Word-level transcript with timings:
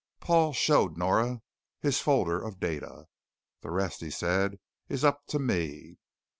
Paul 0.19 0.51
showed 0.53 0.97
Nora 0.97 1.43
his 1.81 1.99
folder 1.99 2.41
of 2.41 2.59
data. 2.59 3.05
"The 3.61 3.69
rest," 3.69 4.01
he 4.01 4.09
said, 4.09 4.57
"is 4.89 5.03
up 5.05 5.27
to 5.27 5.37
me." 5.37 5.97